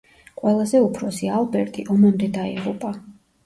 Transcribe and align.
ყველაზე 0.39 0.81
უფროსი, 0.85 1.31
ალბერტი, 1.41 1.87
ომამდე 1.97 2.33
დაიღუპა. 2.41 2.97